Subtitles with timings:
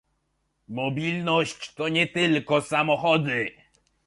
[0.67, 3.51] Mobilność to nie tylko samochody